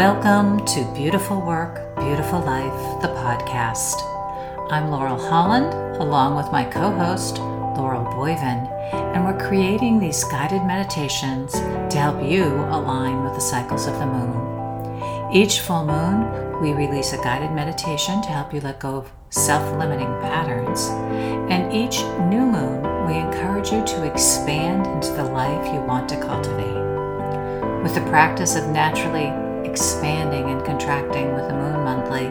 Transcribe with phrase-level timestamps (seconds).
[0.00, 4.00] Welcome to Beautiful Work, Beautiful Life, the podcast.
[4.72, 10.62] I'm Laurel Holland, along with my co host, Laurel Boyven, and we're creating these guided
[10.62, 15.34] meditations to help you align with the cycles of the moon.
[15.34, 19.70] Each full moon, we release a guided meditation to help you let go of self
[19.78, 20.88] limiting patterns.
[21.52, 26.18] And each new moon, we encourage you to expand into the life you want to
[26.18, 27.82] cultivate.
[27.82, 32.28] With the practice of naturally expanding and contracting with the moon monthly,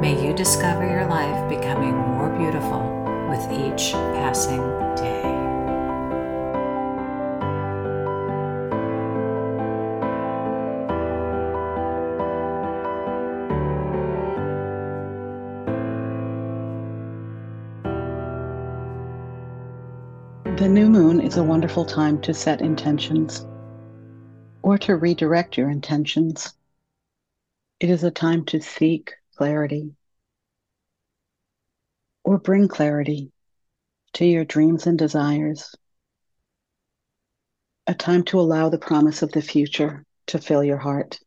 [0.00, 2.80] may you discover your life becoming more beautiful
[3.28, 4.60] with each passing
[4.96, 5.38] day.
[20.58, 23.46] The new moon is a wonderful time to set intentions
[24.62, 26.52] or to redirect your intentions.
[27.80, 29.94] It is a time to seek clarity
[32.24, 33.30] or bring clarity
[34.14, 35.76] to your dreams and desires.
[37.86, 41.20] A time to allow the promise of the future to fill your heart.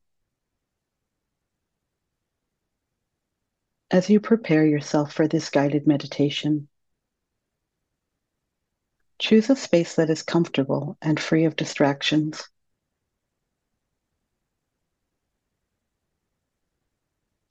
[3.89, 6.67] As you prepare yourself for this guided meditation,
[9.19, 12.50] choose a space that is comfortable and free of distractions.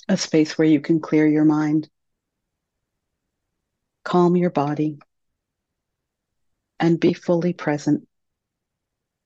[0.08, 1.88] A space where you can clear your mind,
[4.04, 4.98] calm your body,
[6.78, 8.08] and be fully present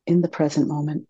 [0.06, 1.06] in the present moment.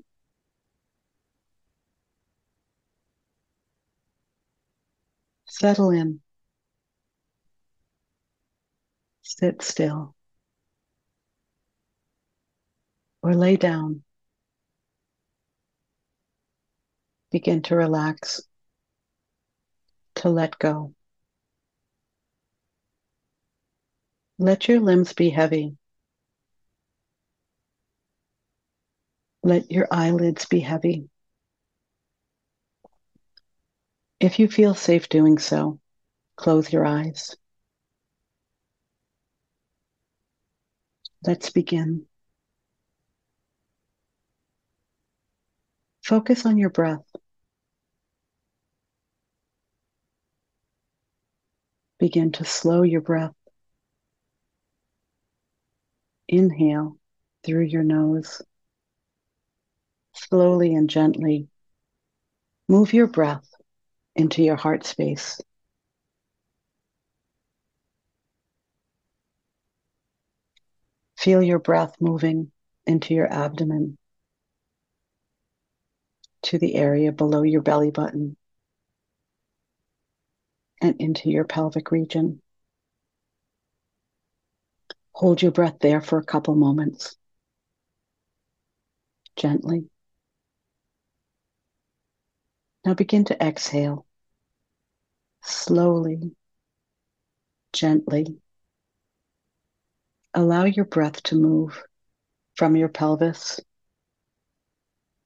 [5.46, 6.20] Settle in.
[9.22, 10.14] Sit still.
[13.22, 14.02] Or lay down.
[17.30, 18.42] Begin to relax
[20.24, 20.94] to let go.
[24.38, 25.76] Let your limbs be heavy.
[29.42, 31.10] Let your eyelids be heavy.
[34.18, 35.78] If you feel safe doing so,
[36.36, 37.36] close your eyes.
[41.26, 42.06] Let's begin.
[46.02, 47.04] Focus on your breath.
[52.04, 53.32] Begin to slow your breath.
[56.28, 56.98] Inhale
[57.42, 58.42] through your nose.
[60.12, 61.48] Slowly and gently
[62.68, 63.48] move your breath
[64.14, 65.40] into your heart space.
[71.16, 72.52] Feel your breath moving
[72.86, 73.96] into your abdomen
[76.42, 78.36] to the area below your belly button
[80.84, 82.42] and into your pelvic region.
[85.12, 87.16] Hold your breath there for a couple moments.
[89.34, 89.88] Gently.
[92.84, 94.04] Now begin to exhale.
[95.42, 96.36] Slowly,
[97.72, 98.36] gently.
[100.34, 101.82] Allow your breath to move
[102.56, 103.58] from your pelvis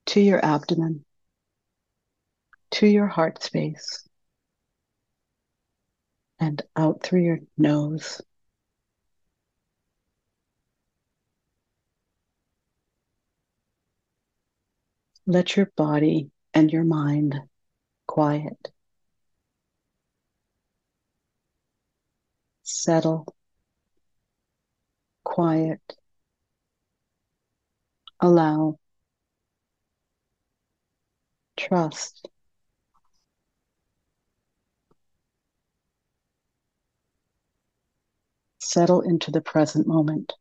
[0.06, 1.04] to your abdomen,
[2.70, 4.07] to your heart space
[6.40, 8.20] and out through your nose.
[15.26, 17.34] Let your body and your mind
[18.06, 18.72] quiet.
[22.62, 23.26] Settle.
[25.24, 25.80] Quiet.
[28.20, 28.78] Allow.
[31.56, 32.28] Trust.
[38.68, 40.34] Settle into the present moment.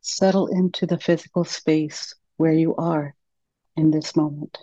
[0.00, 3.14] Settle into the physical space where you are
[3.76, 4.56] in this moment.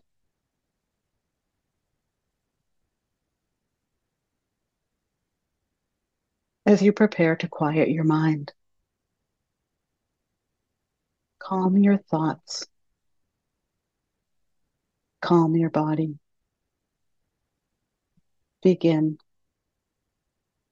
[6.66, 8.54] As you prepare to quiet your mind,
[11.38, 12.66] calm your thoughts,
[15.22, 16.18] calm your body
[18.65, 19.19] begin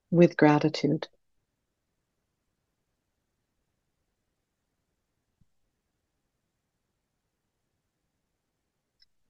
[0.10, 1.08] with gratitude.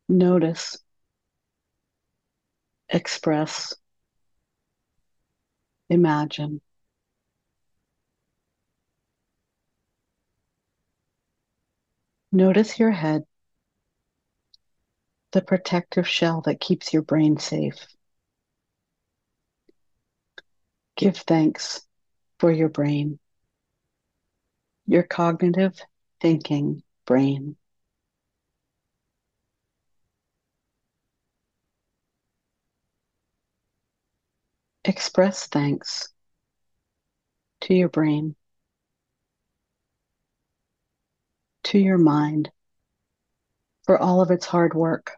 [0.07, 0.77] Notice,
[2.88, 3.75] express,
[5.89, 6.62] imagine.
[12.31, 13.25] Notice your head,
[15.33, 17.88] the protective shell that keeps your brain safe.
[20.95, 21.81] Give thanks
[22.40, 23.19] for your brain,
[24.86, 25.80] your cognitive
[26.22, 27.56] thinking brain.
[34.86, 36.10] Express thanks
[37.62, 38.36] to your brain,
[41.63, 42.51] to your mind
[43.86, 45.13] for all of its hard work,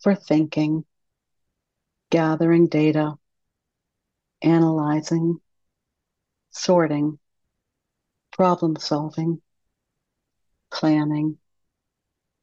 [0.00, 0.84] for thinking,
[2.10, 3.14] gathering data,
[4.42, 5.40] analyzing,
[6.50, 7.18] sorting,
[8.32, 9.40] problem solving,
[10.70, 11.38] planning,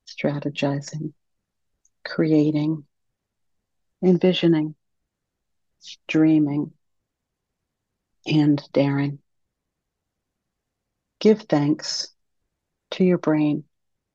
[0.07, 1.13] strategizing,
[2.03, 2.85] creating
[4.03, 4.75] envisioning,
[6.07, 6.71] dreaming,
[8.25, 9.19] and daring.
[11.19, 12.09] Give thanks
[12.91, 13.63] to your brain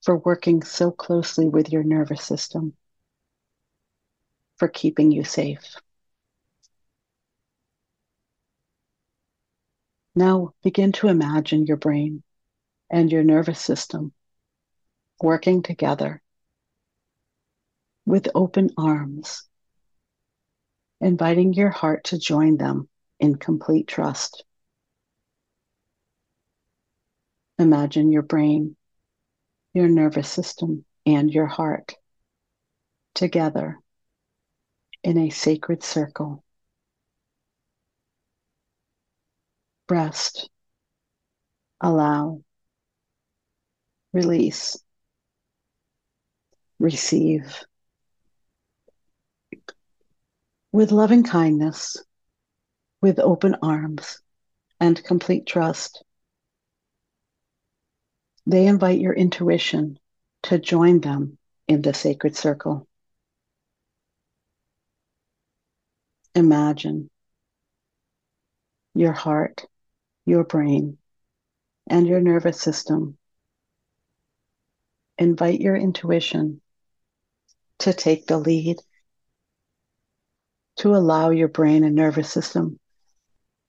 [0.04, 2.74] for working so closely with your nervous system,
[4.58, 5.76] for keeping you safe.
[10.14, 12.22] Now begin to imagine your brain
[12.90, 14.12] and your nervous system
[15.20, 16.22] working together
[18.05, 19.49] with open arms
[21.00, 22.88] inviting your heart to join them
[23.20, 24.44] in complete trust.
[27.58, 28.76] Imagine your brain,
[29.75, 31.94] your nervous system, and your heart
[33.14, 33.78] together
[35.08, 36.44] in a sacred circle.
[39.88, 40.50] Rest,
[41.81, 42.43] allow,
[44.12, 44.76] release,
[46.78, 47.64] receive
[50.72, 51.96] with loving kindness,
[53.00, 54.20] with open arms
[54.78, 56.05] and complete trust.
[58.44, 59.99] They invite your intuition
[60.43, 62.87] to join them in the sacred circle.
[66.34, 67.10] Imagine
[68.94, 69.64] your heart,
[70.26, 70.98] your brain,
[71.86, 73.16] and your nervous system.
[75.19, 76.60] Invite your intuition
[77.78, 78.78] to take the lead
[80.76, 82.78] to allow your brain and nervous system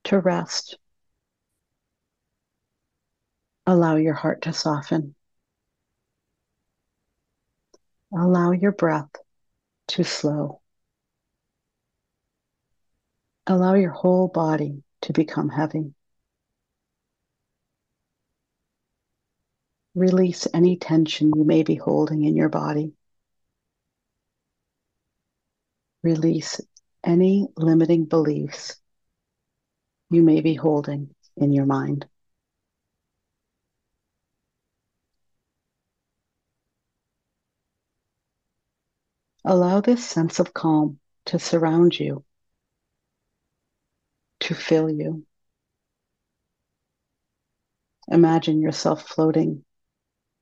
[0.04, 0.78] to rest.
[3.66, 5.16] Allow your heart to soften.
[8.12, 9.10] Allow your breath
[9.90, 10.59] to slow.
[13.50, 15.96] Allow your whole body to become heavy.
[19.96, 22.94] Release any tension you may be holding in your body.
[26.04, 26.62] Release
[27.04, 28.76] any limiting beliefs
[30.12, 32.06] you may be holding in your mind.
[39.44, 42.24] Allow this sense of calm to surround you,
[44.42, 45.26] to fill you.
[48.10, 49.64] Imagine yourself floating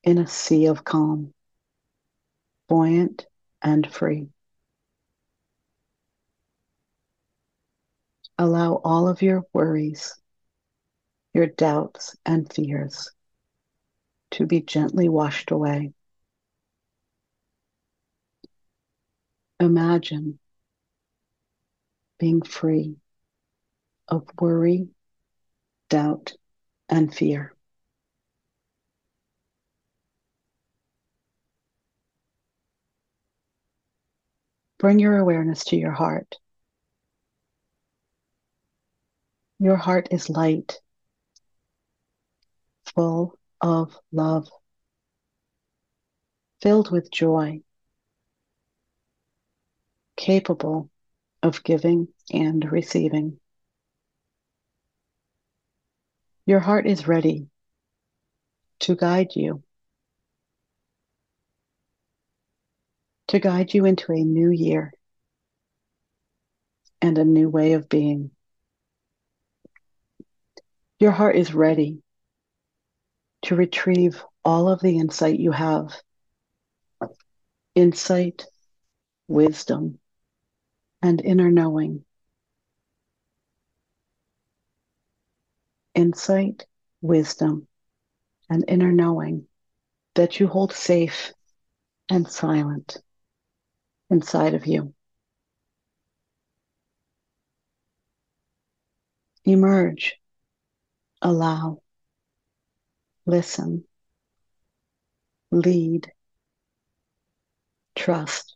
[0.02, 1.34] in a sea of calm,
[2.68, 3.26] buoyant
[3.62, 4.28] and free.
[8.38, 10.14] Allow all of your worries,
[11.34, 13.10] your doubts, and fears
[14.30, 15.92] to be gently washed away.
[19.60, 20.38] Imagine
[22.18, 22.96] being free
[24.08, 24.88] of worry,
[25.90, 26.34] doubt,
[26.88, 27.54] and fear.
[34.78, 36.36] Bring your awareness to your heart
[39.60, 40.80] Your heart is light,
[42.94, 44.48] full of love,
[46.62, 47.60] filled with joy,
[50.16, 50.90] capable
[51.42, 53.40] of giving and receiving.
[56.48, 57.46] Your heart is ready
[58.80, 59.62] to guide you,
[63.26, 64.94] to guide you into a new year
[67.02, 68.30] and a new way of being.
[70.98, 72.02] Your heart is ready
[73.42, 76.00] to retrieve all of the insight you have
[77.74, 78.46] insight,
[79.28, 79.98] wisdom,
[81.02, 82.06] and inner knowing.
[85.98, 86.64] Insight,
[87.00, 87.66] wisdom,
[88.48, 89.48] and inner knowing
[90.14, 91.32] that you hold safe
[92.08, 92.98] and silent
[94.08, 94.94] inside of you.
[99.44, 100.14] Emerge.
[101.20, 101.82] Allow,
[103.26, 103.84] listen,
[105.50, 106.12] lead,
[107.96, 108.54] trust.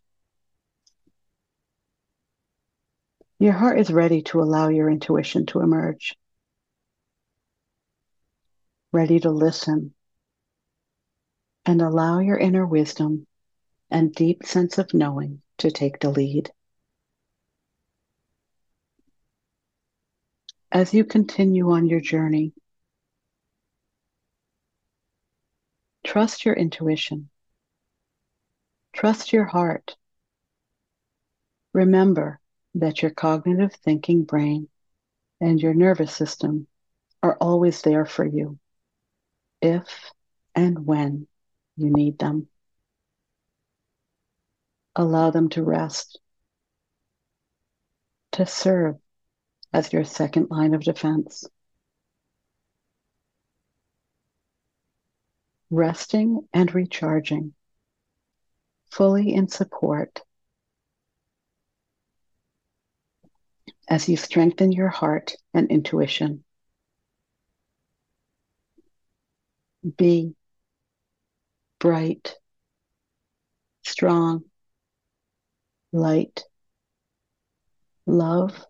[3.40, 6.14] Your heart is ready to allow your intuition to emerge,
[8.92, 9.94] ready to listen
[11.64, 13.26] and allow your inner wisdom
[13.90, 16.50] and deep sense of knowing to take the lead.
[20.70, 22.52] As you continue on your journey,
[26.04, 27.30] trust your intuition,
[28.92, 29.96] trust your heart.
[31.72, 32.40] Remember
[32.74, 34.68] that your cognitive thinking brain
[35.40, 36.66] and your nervous system
[37.22, 38.58] are always there for you
[39.62, 40.10] if
[40.54, 41.26] and when
[41.76, 42.48] you need them.
[44.94, 46.20] Allow them to rest,
[48.32, 48.96] to serve
[49.72, 51.46] as your second line of defense.
[55.70, 57.54] Resting and recharging,
[58.90, 60.20] fully in support
[63.88, 66.44] as you strengthen your heart and intuition.
[69.82, 70.36] Be
[71.80, 72.36] bright,
[73.82, 74.44] strong,
[75.92, 76.44] light,
[78.06, 78.64] love,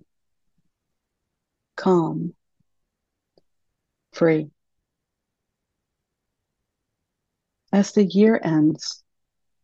[1.76, 2.35] calm,
[4.12, 4.50] free.
[7.73, 9.02] As the year ends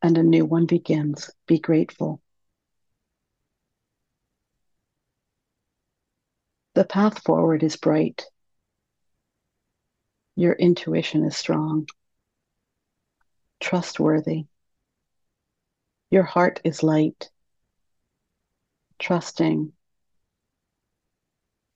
[0.03, 2.21] and a new one begins, be grateful.
[6.75, 8.27] The path forward is bright.
[10.39, 11.89] Your intuition is strong,
[13.59, 14.45] trustworthy.
[16.13, 17.29] Your heart is light,
[19.01, 19.73] trusting.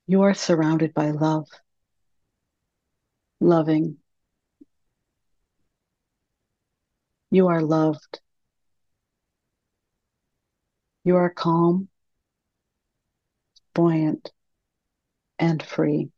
[0.06, 1.48] You are surrounded by love,
[3.40, 3.96] loving.
[7.32, 8.20] You are loved.
[11.02, 11.88] You are calm,
[13.74, 14.30] buoyant,
[15.40, 16.12] and free.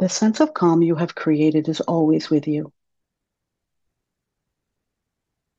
[0.00, 2.72] The sense of calm you have created is always with you,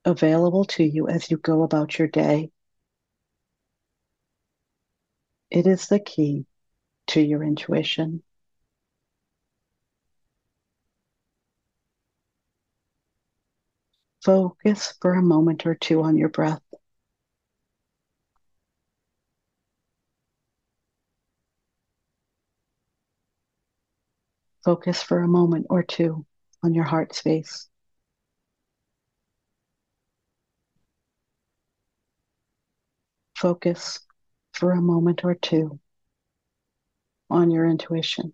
[0.04, 2.52] available to you as you go about your day.
[5.52, 6.48] It is the key
[7.08, 8.24] to your intuition.
[14.24, 16.62] Focus for a moment or two on your breath.
[24.70, 26.28] Focus for a moment or two
[26.62, 27.68] on your heart space.
[33.36, 34.00] Focus
[34.54, 35.80] for a moment or two
[37.32, 38.34] on your intuition.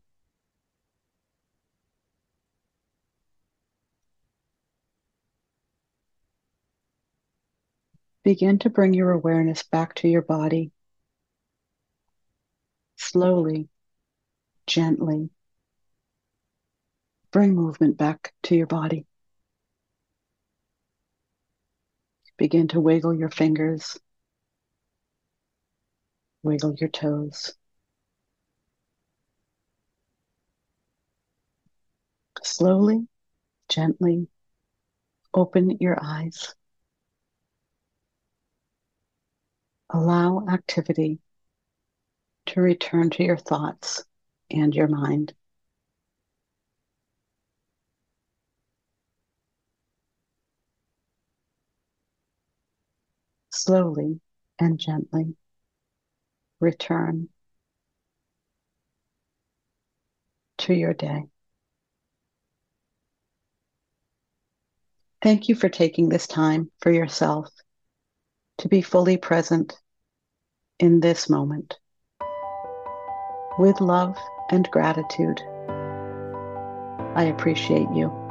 [8.25, 10.73] Begin to bring your awareness back to your body.
[12.97, 13.69] Slowly,
[14.67, 15.29] gently,
[17.35, 19.05] bring movement back to your body.
[22.37, 23.99] Begin to wiggle your fingers,
[26.43, 27.53] wiggle your toes.
[32.41, 33.05] Slowly,
[33.67, 34.29] gently
[35.33, 36.55] open your eyes.
[39.89, 41.19] Allow activity
[42.45, 44.05] to return to your thoughts
[44.49, 45.33] and your mind.
[53.65, 54.19] Slowly
[54.59, 55.35] and gently
[56.59, 57.29] return
[60.59, 61.23] to your day.
[65.21, 67.49] Thank you for taking this time for yourself
[68.59, 69.73] to be fully present
[70.79, 71.73] in this moment.
[73.57, 74.15] With love
[74.51, 75.41] and gratitude,
[77.15, 78.24] I appreciate you.